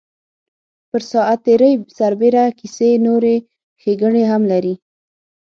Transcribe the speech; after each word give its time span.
پر 0.89 1.01
ساعت 1.11 1.39
تېرۍ 1.45 1.73
سربېره 1.97 2.43
کیسې 2.59 2.89
نورې 3.07 3.35
ښیګڼې 3.81 4.23
هم 4.31 4.41
لري. 4.51 4.73